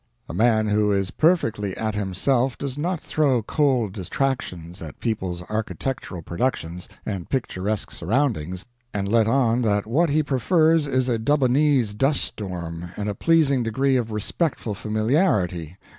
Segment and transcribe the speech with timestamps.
[0.27, 6.23] A man who is perfectly at himself does not throw cold detraction at people's architectural
[6.23, 12.21] productions and picturesque surroundings, and let on that what he prefers is a Dubbonese dust
[12.23, 15.77] storm and a pleasing degree of respectful familiarity.